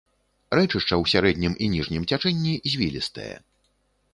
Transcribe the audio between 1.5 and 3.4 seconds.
і ніжнім цячэнні звілістае.